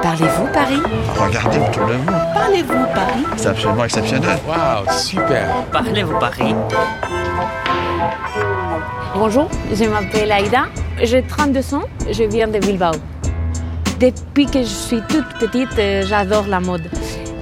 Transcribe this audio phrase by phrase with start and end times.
[0.00, 0.80] Parlez-vous Paris?
[1.18, 2.12] Regardez autour de vous.
[2.34, 3.24] Parlez-vous Paris?
[3.36, 4.38] C'est absolument exceptionnel.
[4.48, 5.48] Waouh, super.
[5.70, 6.54] Parlez-vous Paris?
[9.14, 10.64] Bonjour, je m'appelle Aïda,
[11.02, 12.92] j'ai 32 ans, je viens de Bilbao.
[14.00, 16.88] Depuis que je suis toute petite, euh, j'adore la mode.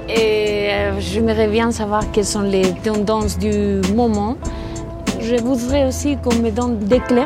[0.09, 4.35] Et euh, j'aimerais bien savoir quelles sont les tendances du moment.
[5.21, 7.25] Je voudrais aussi qu'on me donne des clés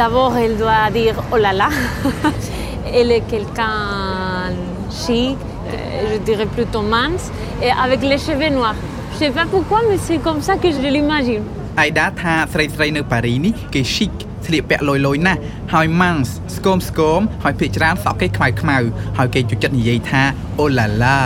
[0.00, 1.68] D'abord, elle doit dire oh là là.
[2.98, 3.76] elle est quelqu'un
[5.02, 7.24] chic, euh, je dirais plutôt mince,
[7.62, 8.74] et avec les cheveux noirs.
[9.12, 11.44] Je sais pas pourquoi, mais c'est comme ça que je l'imagine.
[11.80, 14.12] អៃដាថាស្រីស្រីៗនៅប៉ារីនេះគេ chic
[14.46, 15.40] ស្លៀកពាក់លយលយណាស់
[15.74, 18.76] ហើយ mans ស្គមស្គមហើយភាគច្រើនសក់គេខ្មៅខ្មៅ
[19.18, 20.22] ហើយគេចូលចិត្តនិយាយថា
[20.60, 21.18] oh là là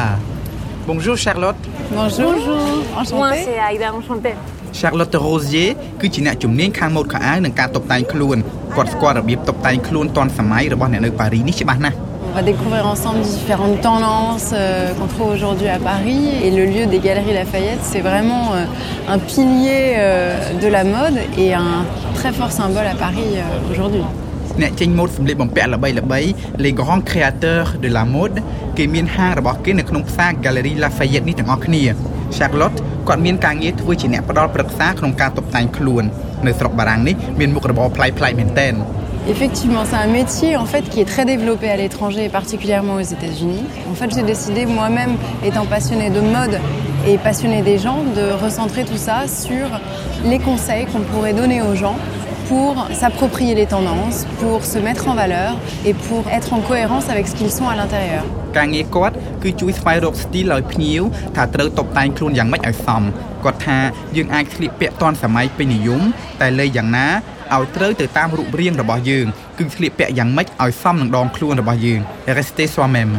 [0.90, 1.62] Bonjour Charlotte
[1.98, 2.32] Bonjour.
[2.34, 3.42] Moi, Enchantée.
[3.46, 4.34] c'est Aïda, enchantée.
[4.78, 5.68] Charlotte Rosier
[6.00, 8.36] គឺជាអ្នកជំនាញខាងម៉ូដខោអាវនិងការតុបតែងខ្លួន
[8.76, 11.98] គាត់ស្គាល់របៀបតុបតែងខ្លួនទាន់សម័យរបស់អ្នកនៅប៉ារីនេះច្បាស់ណាស់
[12.36, 16.24] On va découvrir ensemble différentes tendances euh, qu'on trouve aujourd'hui à Paris.
[16.44, 21.18] Et le lieu des Galeries Lafayette, c'est vraiment euh, un pilier euh, de la mode
[21.38, 21.84] et un
[22.18, 24.04] très fort symbole à Paris euh, aujourd'hui.
[24.62, 26.28] អ្នកចេញម៉ូដសម្លៀកបំពាក់ល្បីៗ
[26.64, 28.38] les grands créateurs de la mode
[28.78, 31.82] គេមានហាងរបស់គេនៅក្នុងផ្សារ Galerie Lafayette នេះទាំងអស់គ្នា
[32.36, 36.04] Charlotte គាត់មានការងារធ្វើជាអ្នកផ្ដល់ប្រឹក្សាក្នុងការតុបតែងខ្លួន
[36.46, 38.74] នៅស្រុកបារាំងនេះមានមុខរបរប្លែកៗមែនទែន
[39.26, 43.08] Effectivement, c'est un métier en fait qui est très développé à l'étranger et particulièrement aux
[43.16, 43.64] États-Unis.
[43.90, 46.60] En fait, j'ai décidé moi-même, étant passionnée de mode
[47.06, 49.66] et passionnée des gens, de recentrer tout ça sur
[50.26, 51.96] les conseils qu'on pourrait donner aux gens
[52.48, 55.50] pour s'approprier les tendances, pour se mettre en valeur
[55.88, 58.24] et pour être en cohérence avec ce qu'ils sont à l'intérieur.
[58.56, 61.02] ការងារគាត់គឺជួយស្វែងរកស្ទីលឲ្យភ្ញៀវ
[61.36, 63.02] ថាត្រូវតុបតែងខ្លួនយ៉ាងម៉េចឲ្យសម
[63.44, 63.78] គាត់ថា
[64.16, 66.02] យើងអាចស្លៀកពាក់ទាន់សម័យពេញនិយម
[66.40, 67.08] តែលើយ៉ាងណា
[67.54, 69.26] ឲ្យត្រូវទៅតាមរូបរាងរបស់យើង
[69.58, 72.00] គឺស្លៀកពាក់យ៉ាងម៉េចឲ្យសមនឹងដងខ្លួនរបស់យើង
[72.38, 73.12] Restez soi-même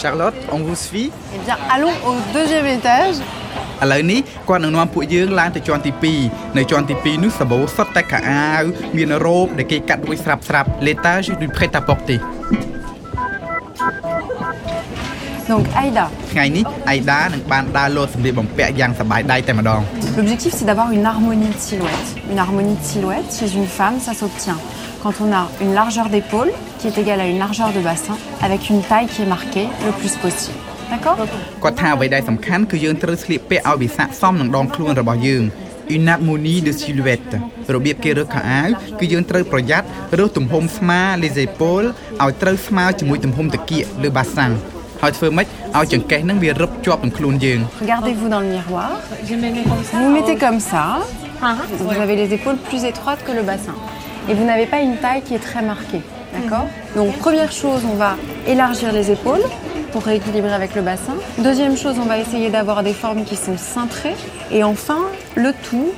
[0.00, 3.16] Charlotte on vous suit Eh bien, allons au deuxième étage
[3.82, 5.92] ឥឡូវនេះគាត់នឹងនាំពួកយើងឡើងទៅជាន់ទី
[6.24, 8.62] 2នៅជាន់ទី2នោះសាប៊ូសុទ្ធតែខោអាវ
[8.96, 12.18] មានរ៉ូបដែលគេកាត់រួចស្រាប់ស្រាប់ l'étage du prêt à porter
[15.50, 19.80] Donc Aïda, ថ្ងៃនេះអៃដានឹងបានដើរលោតសម្លៀកបំពាក់យ៉ាងសប្បាយដៃតែម្ដង
[20.18, 22.08] l'objectif c'est d'avoir une harmonie de silhouette.
[22.32, 24.58] Une harmonie de silhouette, chez une femme, ça s'obtient
[25.02, 28.16] quand on a une largeur d'épaule qui est égale à une largeur de bassin
[28.46, 30.58] avec une taille qui est marquée le plus possible.
[30.91, 31.17] D'accord
[31.63, 35.43] គាត់ថាអ្វីដែលសំខាន់គឺយើងត្រូវស្លៀកពាក់ឲ្យវាស័ក្តិសមនឹងដងខ្លួនរបស់យើង
[35.95, 37.33] une harmonie de silhouette
[37.75, 38.67] របៀបគេរើសខោអាវ
[38.99, 39.87] គឺយើងត្រូវប្រយ័ត្ន
[40.19, 41.87] រើសទំហំស្មា les épaules
[42.23, 44.53] ឲ្យត្រូវស្មើជាមួយទំហំតាគៀកឬបាសាំង
[45.01, 45.47] ហើយធ្វើម៉េច
[45.77, 48.91] ឲ្យចង្កេះនឹងវារឹបជាប់នឹងខ្លួនយើង Regardez-vous dans le miroir.
[49.29, 49.91] Je me mets comme ça.
[49.97, 50.83] Vous vous mettez comme ça.
[51.47, 51.55] Ah,
[51.89, 53.75] Vous avez les épaules plus étroites que le bassin.
[54.29, 56.03] Et vous n'avez pas une taille qui est très marquée.
[56.35, 56.67] D'accord
[56.97, 58.11] Donc première chose, on va
[58.53, 59.45] élargir les épaules
[59.94, 61.16] pour rééquilibrer avec le bassin.
[61.38, 64.16] Deuxième chose, on va essayer d'avoir des formes qui sont cintrées.
[64.50, 65.02] Et enfin,
[65.34, 65.92] le tout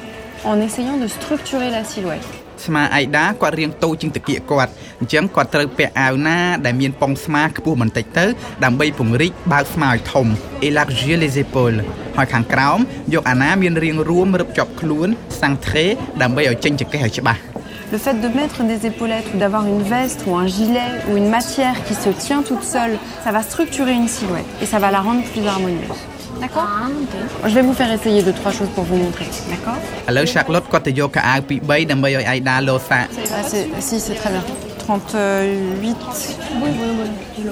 [0.44, 2.28] en essayant de structurer la silhouette.
[2.66, 8.26] ស្មាអៃដាគាត់រៀងតូចជាងតាគៀកគាត់អញ្ចឹងគាត់ត្រូវពាក់អាវណាដែលមានប៉ុងស្មាខ្ពស់បន្តិចទៅ
[8.64, 10.26] ដើម្បីពង្រីកបើកស្មាឲ្យធំ
[10.68, 11.78] élargir les épaules
[12.16, 12.78] ហើយខាងក្រោម
[13.14, 15.08] យកអាណាមានរាងរួមរឹបជាប់ខ្លួន
[15.40, 15.86] centré
[16.22, 17.40] ដើម្បីឲ្យចេញចង្កេះឲ្យច្បាស់
[17.91, 21.29] le fait de mettre des épaulettes ou d'avoir une veste ou un gilet ou une
[21.29, 24.99] matière qui se tient toute seule, ça va structurer une silhouette et ça va la
[24.99, 25.87] rendre plus harmonieuse.
[26.41, 29.25] D'accord ah, Je vais vous faire essayer deux, trois choses pour vous montrer.
[29.49, 30.93] D'accord Alors, Charlotte, quand tu
[33.33, 34.43] ah, Si, c'est très bien.
[34.79, 35.17] 38.
[35.81, 35.95] Oui,
[36.63, 36.71] oui,
[37.39, 37.49] oui.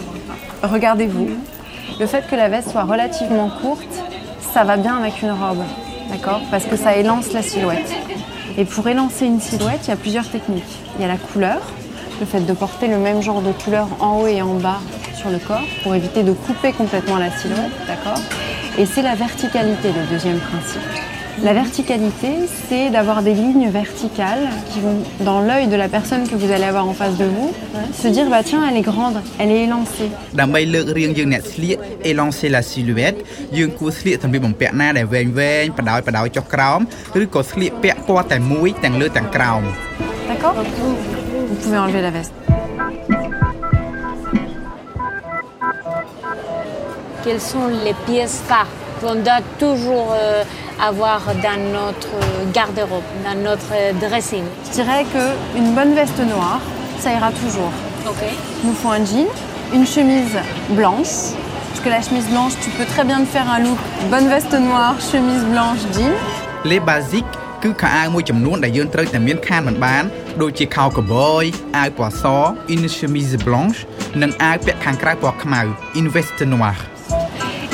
[0.62, 1.30] Regardez-vous.
[2.00, 3.84] Le fait que la veste soit relativement courte,
[4.54, 5.64] ça va bien avec une robe.
[6.12, 6.42] D'accord?
[6.52, 7.92] Parce que ça élance la silhouette.
[8.58, 10.64] Et pour élancer une silhouette, il y a plusieurs techniques.
[10.98, 11.62] Il y a la couleur,
[12.20, 14.80] le fait de porter le même genre de couleur en haut et en bas
[15.14, 17.72] sur le corps pour éviter de couper complètement la silhouette.
[17.88, 18.22] D'accord?
[18.78, 20.82] Et c'est la verticalité, le deuxième principe.
[21.43, 22.33] La verticalité,
[22.69, 26.65] c'est d'avoir des lignes verticales qui vont dans l'œil de la personne que vous allez
[26.73, 27.51] avoir en face de vous,
[28.03, 30.09] se dire bah tiens elle est grande, elle est élancée.
[30.41, 31.77] ដើម្បីលើករាងយើងអ្នកស្លៀក
[32.11, 33.19] élancer la silhouette
[33.59, 36.81] យើងគួរស្លៀកសម្លៀកបំពាក់ណាដែលវែងវែងបដោយបដោយចុះក្រោម
[37.23, 39.63] ឬក៏ស្លៀកពាក់ពណ៌តែមួយទាំងលើទាំងក្រោម
[40.29, 40.55] D'accord
[41.49, 42.35] Vous pouvez enlever la veste.
[47.25, 50.45] quelles sont les pièces phares qu'on doit toujours euh,
[50.91, 52.15] avoir dans notre
[52.53, 53.73] garde-robe, dans notre
[54.05, 56.61] dressing Je dirais qu'une bonne veste noire,
[56.99, 57.73] ça ira toujours.
[58.07, 58.23] Ok.
[58.63, 59.29] Il nous faut un jean,
[59.73, 60.37] une chemise
[60.71, 61.15] blanche,
[61.69, 63.79] parce que la chemise blanche, tu peux très bien te faire un look
[64.11, 66.13] bonne veste noire, chemise blanche, jean.
[66.71, 67.27] លេ basic
[67.63, 70.05] គឺខោអាវមួយចំនួនដែលយើងត្រូវតែមានខានមិនបាន
[70.43, 71.45] ដូចជាខោកបយ
[71.79, 72.25] អាវពណ៌ស
[72.75, 73.81] une chemise blanche
[74.23, 75.61] និងអាវពាក់ខាងក្រៅពណ៌ខ្មៅ
[76.01, 76.83] une veste noire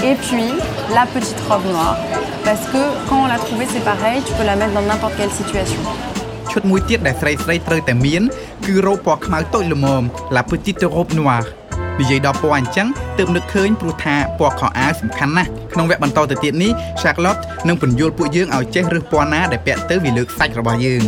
[0.03, 0.49] Et puis
[0.95, 1.95] la petite robe noire,
[2.43, 5.31] parce que quand on l'a trouvée, c'est pareil, tu peux la mettre dans n'importe quelle
[5.41, 5.81] situation.
[6.51, 8.21] ឈុតមួយទៀតដែលស្រីស្រីៗត្រូវតែមាន
[8.65, 10.03] គឺរ៉ូបពណ៌ខ្មៅតូចល្មម
[10.35, 11.47] la petite robe noire
[11.99, 12.87] និយាយដល់ពណ៌អញ្ចឹង
[13.17, 16.71] ទើបនឹកឃើញព្រោះថាពណ៌ខោអាវសំខាន់ណាស់ក្នុងវគ្គបន្តទៅទៀតនេះ
[17.01, 21.03] Charlotte នឹងពន្យល់ពួកយើងឲ្យចេះរើសពណ៌ណាដែលពាក់ទៅវាលើកសាច់របស់យើង